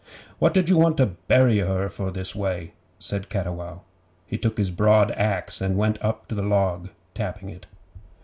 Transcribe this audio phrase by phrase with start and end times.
[0.39, 3.81] 'What did you want to bury her for this way?' said Cattiwow.
[4.25, 7.67] He took his broad axe and went up the log tapping it.